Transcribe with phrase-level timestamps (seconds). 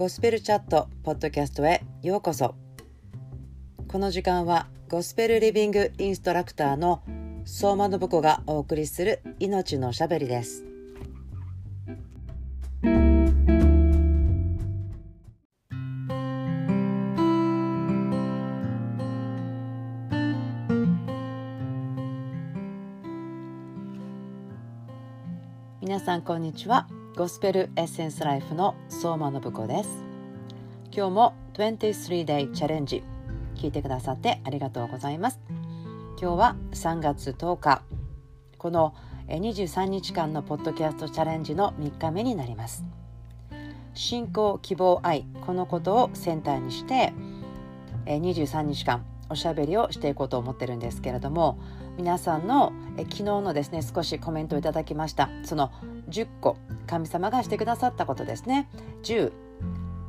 [0.00, 2.54] ゴスペルチャットポッドキャストへようこそ。
[3.86, 7.02] この時間はゴスペルリビングインストラクターの
[7.44, 10.64] 相馬信子がお送りする命のしゃべりです。
[25.82, 26.88] 皆さんこんにちは。
[27.20, 29.90] ゴスペルエッセンスライフの相馬信子です。
[30.90, 33.02] 今日も23 day チャレンジ
[33.56, 35.38] 聞いてくださってありがとうございます。
[36.18, 37.82] 今日は3月10日。
[38.56, 38.94] この
[39.28, 42.86] 23日間のポッドキャストチャレンジの3日目になります。
[43.92, 45.26] 信仰希望愛。
[45.44, 47.12] このことをセンターにして
[48.06, 51.58] 23日間おしゃべりをしていこうと思ってるんですけれども
[51.98, 55.28] 皆さんのえ昨日のですね少しコメントをいただきました。
[55.44, 55.70] その
[56.10, 58.68] 10個神様がしてくださったことですね。
[59.02, 59.32] 10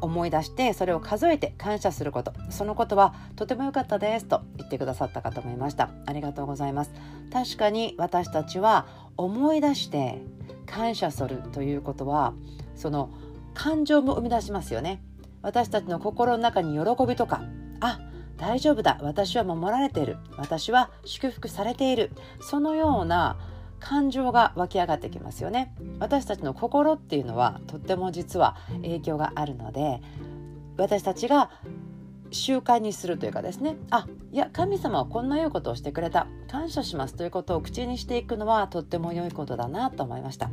[0.00, 2.32] 思い出してそれを数えて感謝すること。
[2.50, 5.90] そのことはとても良かったですと言ってくださった方もいました。
[6.06, 6.92] ありがとうございます。
[7.32, 10.20] 確かに私たちは思い出して
[10.66, 12.34] 感謝するということは
[12.74, 13.10] その
[13.54, 15.00] 感情も生み出しますよね。
[15.40, 17.42] 私たちの心の中に喜びとか
[17.80, 18.00] あ
[18.36, 23.36] 大丈夫だ私は守られている私は祝福されているそのような
[23.82, 25.74] 感情が湧き上がってきますよね。
[25.98, 30.00] 私たちの心っていうのはとっても実は影響があるので
[30.76, 31.50] 私たちが
[32.30, 33.76] 習慣にするというかですね。
[33.90, 36.26] あいや神様はこんな良いことをしてくれた。
[36.48, 40.50] 感謝しますということを口にしていくのはとっても良いことだなと思いました。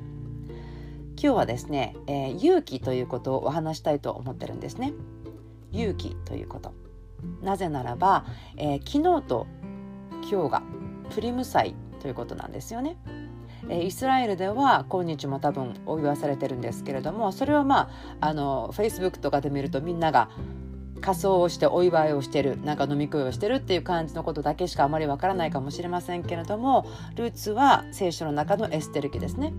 [1.22, 4.94] 今日はですね、えー、勇気ということをお話したいと思ってるんですね。
[5.72, 6.74] 勇気ということ。
[7.42, 8.26] なぜならば、
[8.58, 9.48] えー、昨日と
[10.30, 10.64] 今日が
[11.14, 12.98] プリム祭ということなんですよね。
[13.70, 17.90] えイスラエルでは今日も多分お祝いされてるんですけれどもそれはま
[18.22, 20.30] ああの Facebook とかで見るとみんなが
[21.02, 29.54] 仮装をしてお祝いをしてるなんか飲み食いをしてるっていう感じのことだけしかあまりわからないかもしれませんけれどもルーツは聖書の中のエステル記ですね。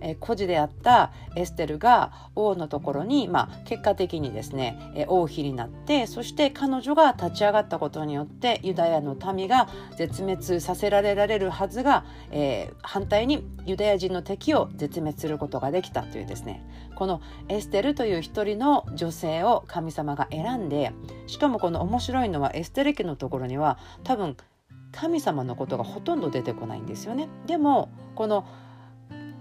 [0.00, 20.92] え孤児であったエステルが王のところに、まあ、結果的にですね、え王妃になってそして彼女が立ち上がったことによってユダヤの民が絶滅させられられるはずが、えー、反対にユダヤ人の敵を絶滅することができたというですねこのエステルという一人の女性を神様が選んで
[21.26, 24.36] しかもこの面白いのはエステル家のところには多分
[24.92, 27.28] 神様のことがほとんど出てこないんですよね。
[27.46, 28.44] でもこの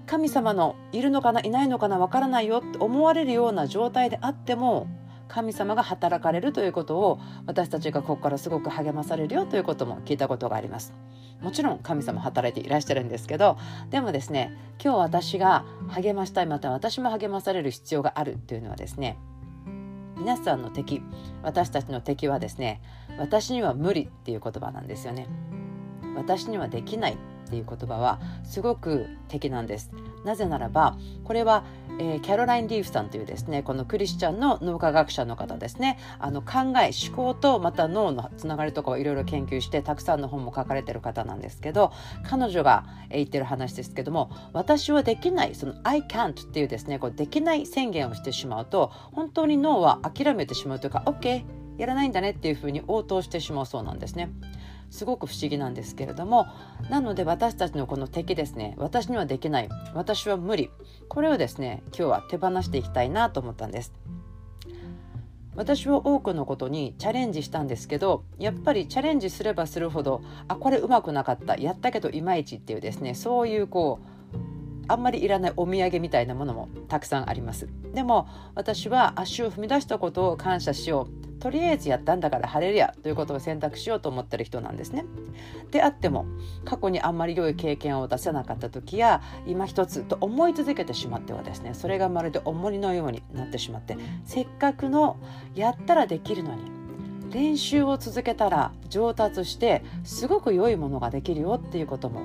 [0.09, 4.88] 神様のいるのかないないのかなわからないよって思われるような状態であっても
[5.28, 10.96] 神様が働かれるということを私たちがここからすごく励まされるよということも聞いたことがあります。
[11.42, 13.58] もちろん神様働いていらっしゃるんですけど
[13.92, 19.16] でもですね今日私が励ましたいまた私も励まされる必要があるというのはですね
[20.18, 21.03] 皆さんの敵
[21.44, 22.81] 私たちの敵はですね
[23.19, 25.28] 私には無理っていう言葉なんですよね。
[26.16, 27.18] 私にはできない
[27.50, 29.92] っていう言葉はすごく敵なんです。
[30.24, 31.64] なぜならばこれは、
[32.00, 41.92] えー、キャロライン・リーフさんというですねこのクリスチャンの脳科学者の方ですねあの考え思考とまた脳のつながりとかをいろいろ研究してたくさんの本も書かれてる方なんですけど
[42.24, 51.44] 彼女が言ってる話ですけども私はできないその「I can't」っていうですねこうできない宣言をしてしまうと本当に脳は諦めてしまうというか OK
[51.80, 54.30] やらないんだねっていうふうに応答してしまうそうなんですね。
[54.89, 56.47] すごく不思議なんですけれども
[56.89, 60.69] なので私たちのこの敵ですね私にはできない私は無理
[61.07, 63.94] これをですね今日は手放していきたいなと思ったんです。
[65.55, 74.19] 私は多くのことにチャレンジしたんですけどやっぱりチャレンジすればするほどあこれうまくなかったやったけどいまいちっていうですねそういうこう
[74.89, 85.05] あんまりいらないお土産みたいなものもたくさんありますでも私は足を踏み出したことを感謝しようとりあえずやったんだから晴れりゃということを選択しようと思ってる人なんですね。
[85.72, 86.25] であっても
[86.66, 95.18] 過去にあんまり良い経験を出せなかった時や今一つと思い続けてしまってはですねそれがまるで重荷のようになってしまってせっかくの
[95.56, 96.80] やったらできるのに
[97.31, 102.21] 練習を続けたら上達してすごく良いものができるよっていうことも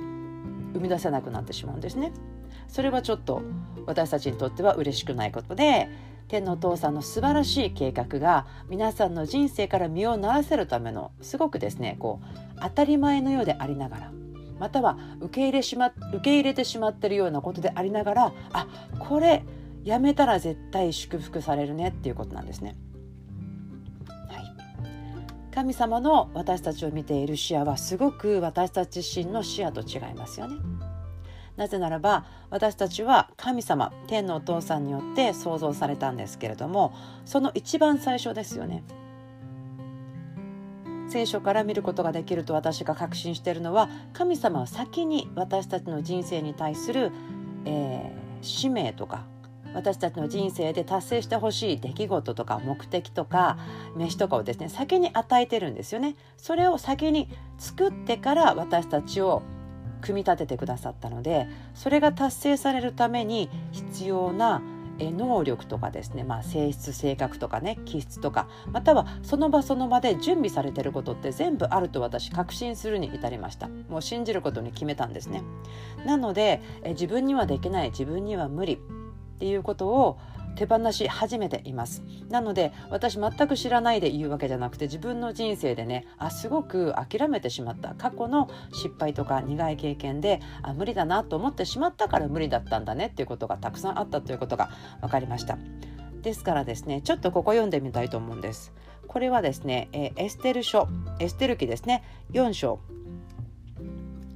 [0.72, 2.12] 生み出せなくなってしまうんですね。
[2.74, 3.40] それはちょっと
[3.86, 5.88] 私たちにとっては嬉しくないことで
[6.26, 14.12] 天のお父さんの素晴らしい計画が皆さんの人生から身をならせるためのすごくですねこう当たり前のようでありながら
[14.58, 18.66] または受け入れしま受け入れてしまってるようなことでありながらあ
[18.98, 19.44] これ
[19.84, 22.74] やめたら絶対祝福されるねっていうことなんですね。
[24.08, 30.56] はい、神様の私たちを見ている視野はすごく私たち自身の視野と違いますよね。
[31.56, 36.92] なぜならば私たちは神様天のお父さんによって創造されたんですけれども
[37.24, 38.82] その一番最初ですよね
[41.08, 47.12] 聖書から見ることができると私が確信しているのは神様は先に私たちの人生に対する、
[47.66, 49.24] えー、使命とか
[49.74, 53.58] 私たちの人生で達成してほしい出来事とか目的とか
[53.96, 56.14] 飯とかをですね先に与えてるんですよね。
[56.36, 57.28] それを先に
[57.58, 59.42] 作ってから私たちを
[60.04, 64.62] 組み立ててくださったのでそれが達成されるために必要な
[65.00, 73.68] 能力とかですね、まあ、性質性格とかね気質とかまたはその場その場で準備されてることって全部あると私確信するに至りました。
[73.88, 75.42] もう信じることに決めたんですね。
[76.06, 78.78] なのでえ自分にはできない自分には無理っ
[79.38, 80.18] ていうことを
[80.56, 82.02] 手放し始めています。
[82.28, 87.94] なので私全く知らないで言うわけじゃなくて自分の人生でねあすごく諦めてしまった。
[87.94, 94.70] 過去の失敗とか苦い経験であ無理だなと思ってしまったから無理だったんだねっていうことがたくさんあったということが
[95.00, 95.58] 分かりました。
[96.22, 98.72] ですからですねちょっとここ読んでみたいと思うんです。
[99.06, 100.88] これはですね、えエステル書
[101.20, 102.02] エステル記ですね。
[102.32, 102.80] 4章。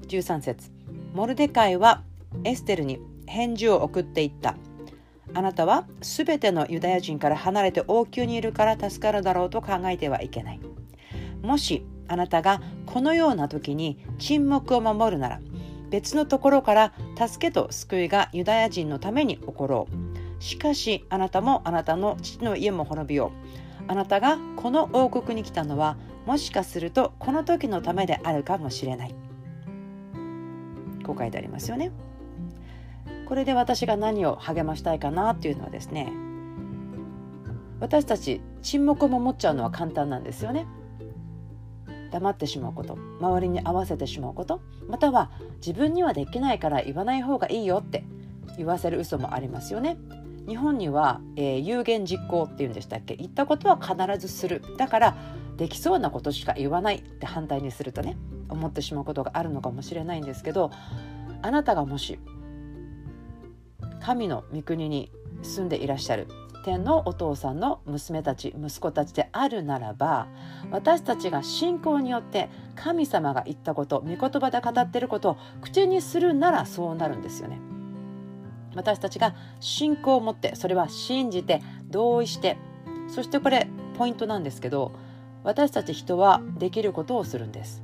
[0.06, 0.70] 13節。
[1.14, 2.02] モルデカイは
[2.44, 4.54] エステルに返事を送っていった。
[5.34, 10.60] あなたはすべてのユダヤ人から離れて王宮にいるから助かるだろうと考えてはいけない。
[11.42, 15.40] もしあなたがこのような時に沈黙を守るなら
[15.90, 20.42] 別のところから助けと救いがユダヤ人のために起ころう。
[20.42, 23.32] しかしあなたもあなたの父の家も滅びよ
[23.80, 23.84] う。
[23.90, 25.96] あなたがこの王国に来たのは
[26.26, 29.14] もしかするとこの時のためであるかもしれない。
[31.04, 31.90] こう書いてありますよね。
[33.28, 36.10] これで私が何を励ましたいかなっていうのはですね
[37.78, 40.66] 私たち沈黙を守っちゃうのは簡単なんですよね。
[42.10, 48.02] 黙ってしまうこと周りに合わせてしまうことまたは自分にはできないから言わない方がいいよって
[48.56, 49.98] 言わせる嘘もありますよね。
[50.48, 53.14] 日本には、えー、有言実行っていうんでしたっけ？
[53.16, 54.62] 言ったことは必ずする。
[54.78, 55.16] だから
[55.58, 58.16] できそうなことしか言わないって反対にするとね
[58.48, 60.70] 思ってしまうことがあるのかもしれないんですけど
[61.42, 62.18] あなたがもし
[64.00, 65.10] 神の御国に
[65.42, 66.28] 住んでいらっしゃる
[66.64, 70.28] 天のお父さんの娘たち息子たちであるならば
[70.70, 77.58] 私たちが信仰によって神様が言ったこと御言葉で語っていることを口にするならそうなるんですよね。
[78.74, 82.58] 私たちが信仰を持ってそれは信じて同意して
[83.08, 83.66] そしてこれ
[83.96, 84.92] ポイントなんですけど
[85.42, 87.82] 私たち人はできることをするんです。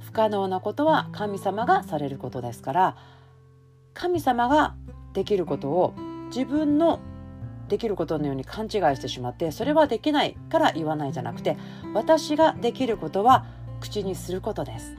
[0.00, 2.96] 不可能なことは神様がされることですから
[3.94, 4.74] 神様が
[5.12, 5.94] できることを
[6.28, 7.00] 自分の
[7.68, 11.56] できることのように勘違いしてしまってそれはできないから言わないじゃなくて
[11.94, 13.46] 私ができることは
[13.80, 14.96] 口にすることです。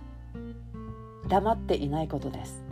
[1.28, 2.64] 黙っていないことです。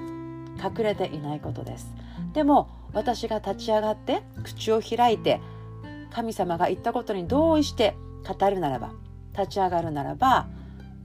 [0.61, 1.93] 隠れていないことです。
[2.33, 5.39] でも私が立ち上がって口を開いて
[6.11, 7.95] 神様が言ったことに同意して
[8.27, 8.91] 語るならば
[9.37, 10.47] 立ち上がるならば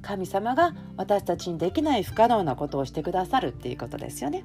[0.02, 4.44] 神様が私たちにできない不可能なことをしてくださるっていうことですよね。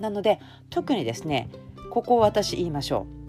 [0.00, 1.50] なので特にですね
[1.90, 3.20] ここを私言いましょう。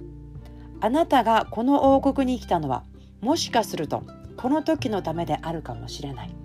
[0.83, 2.83] あなたがこの王国に来たのは
[3.21, 4.03] もしかすると
[4.35, 6.35] この時のためであるかもしれない。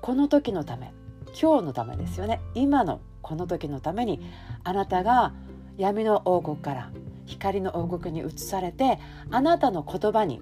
[0.00, 0.94] この時のため
[1.40, 2.40] 今日のためですよね。
[2.54, 4.20] 今のこの時のために
[4.64, 5.34] あなたが
[5.76, 6.90] 闇の王国から
[7.26, 8.98] 光の王国に移されて
[9.30, 10.40] あなたの言葉に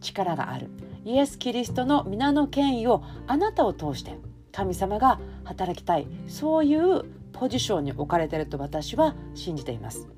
[0.00, 0.70] 力がある。
[1.04, 4.18] イエス・キリストの皆の権威をあなたを通して
[4.56, 6.06] 神様が働きたい。
[6.28, 10.08] そういうポジションに置かれてると私は信じています。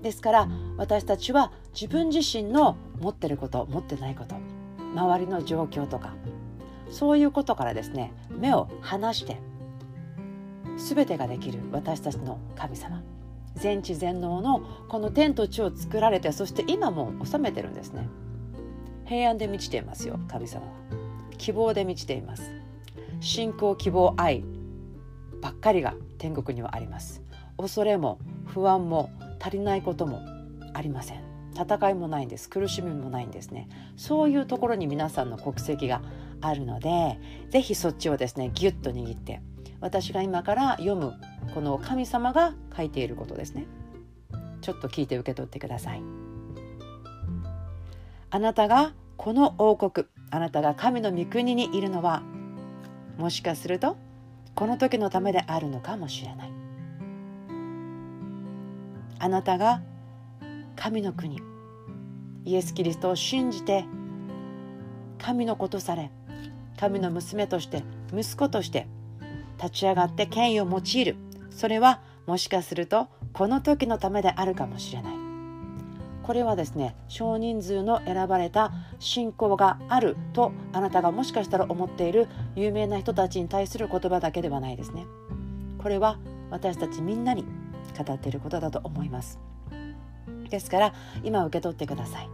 [0.00, 0.48] ですから
[0.78, 4.36] 私たちは自分自身の持ってること持ってないこと
[4.94, 6.14] 周りの状況とか
[6.88, 9.36] そういうことからですね目を離して
[10.78, 13.02] 全てができる私たちの神様。
[13.56, 18.08] 全知全能のこの天と地を作られてそして今も治めてるんですね。
[19.04, 20.99] 平安で満ちていますよ神様は。
[21.40, 22.42] 希望で満ちています。
[23.20, 24.44] 信仰希望愛
[25.40, 27.22] ばっかりが天国にはあります。
[27.56, 30.20] 恐れも不安も足りないことも
[30.74, 31.22] ありません。
[31.54, 32.48] 戦いもないんです。
[32.48, 33.68] 苦しみもないんですね。
[33.96, 36.02] そういうところに皆さんの国籍が
[36.42, 37.18] あるので
[37.50, 39.42] 是非そっちをですねギュッと握って
[39.80, 41.14] 私が今から読む
[41.54, 43.66] この神様が書いていることですね。
[44.60, 46.02] ちょっと聞いて受け取ってください。
[48.28, 52.22] あなたがこの王国あなたが神の御国にいるのは
[53.18, 53.96] もしかすると
[54.54, 56.52] この時のためであるのかもしれない。
[59.18, 59.82] あなたが
[60.76, 61.42] 神の国
[62.46, 63.84] イエス・キリストを信じて
[65.18, 66.10] 神のことされ
[66.78, 67.84] 神の娘として
[68.14, 68.86] 息子として
[69.58, 71.16] 立ち上がって権威を用いる。
[71.50, 75.19] それはもしかするとこの時のためであるかもしれない。
[76.22, 85.06] これはですね少人数の選ばれた信仰があるとあなたがもしかしたら思っている有名な人たちに対する言葉だけではないですね。
[85.78, 86.18] これは
[86.50, 87.44] 私たちみんなに
[87.96, 89.40] 語っていることだと思います。
[90.50, 92.28] ですから今受け取ってください。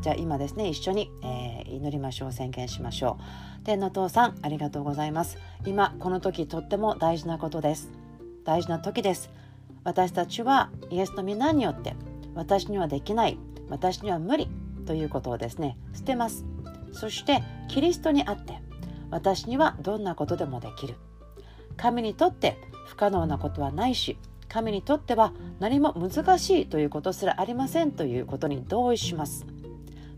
[0.00, 3.18] じゃあ今ですね一緒に、えー、祈りましょう宣言しましょ
[3.60, 3.64] う。
[3.64, 5.36] 天の父さんありがとうございます。
[5.66, 7.90] 今この時とっても大事なことです。
[8.44, 9.30] 大事な時です。
[9.84, 11.94] 私たちはイエスの皆によって
[12.34, 14.48] 私にはできない私には無理
[14.86, 16.44] ということをですね捨てます。
[16.92, 18.58] そしてキリストにあって
[19.10, 20.96] 私にはどんなことでもできる。
[21.76, 24.18] 神にとって不可能なことはないし
[24.48, 29.46] 神にとっては何も難しいということすらありませんということに同意します。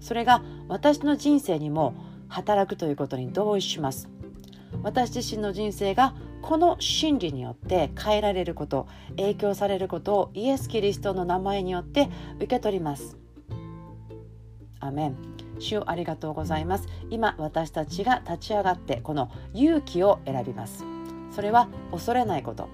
[0.01, 1.95] それが私の人生にも
[2.29, 4.09] 働くということに同意します。
[4.83, 13.17] 私自身の人生がこの真理によって変えられること影響されることをイエス・キリストの名前によって受け取ります。
[14.81, 15.17] アメン。
[15.59, 16.89] 主ありがとうございます。
[17.09, 20.85] 今私たちが立ち上がってこの勇気を選びます。
[21.31, 22.69] それは恐れないこと。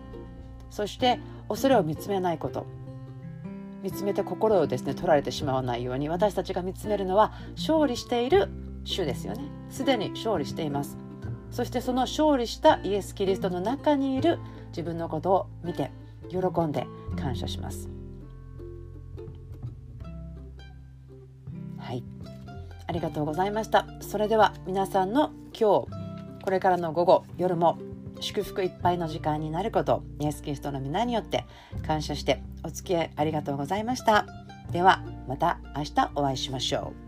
[0.70, 2.66] そして恐れを見つめないこと。
[3.82, 8.48] 見つめて心をですね取られてしまわないように私たちが見つめるのは勝利している
[8.84, 9.44] 主ですよね。
[9.68, 11.07] すでに勝利しています。
[11.50, 14.38] そしてその勝利したイエス・キリストの中にいる
[14.68, 15.90] 自分のことを見て
[16.28, 16.86] 喜んで
[17.16, 17.88] 感謝します。
[21.78, 22.02] はい。
[22.86, 23.86] ありがとうございました。
[24.00, 26.08] それでは皆さんの今日
[26.42, 27.78] これからの午後夜も
[28.20, 31.44] 祝福いっぱいの時間になることイエス・キリストの皆によって
[31.86, 34.26] 感謝してお付き合いありがとうございました
[34.72, 37.07] ではまた明日お会いしましょう